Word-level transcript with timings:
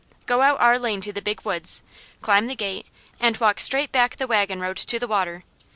Go 0.25 0.41
out 0.41 0.59
our 0.59 0.79
lane 0.79 0.99
to 1.01 1.13
the 1.13 1.21
Big 1.21 1.41
Woods, 1.41 1.83
climb 2.21 2.47
the 2.47 2.55
gate 2.55 2.87
and 3.19 3.37
walk 3.37 3.59
straight 3.59 3.91
back 3.91 4.15
the 4.15 4.25
wagon 4.25 4.59
road 4.59 4.77
to 4.77 4.97
the 4.97 5.05
water. 5.07 5.43